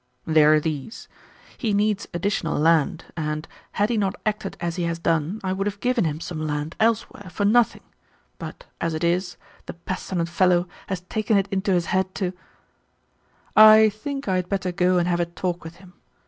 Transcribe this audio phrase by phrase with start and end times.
[0.25, 1.07] "They are these.
[1.59, 5.67] He needs additional land and, had he not acted as he has done, I would
[5.67, 7.83] have given him some land elsewhere for nothing;
[8.39, 9.37] but, as it is,
[9.67, 12.33] the pestilent fellow has taken it into his head to"
[13.75, 15.93] "I think I had better go and have a talk with him.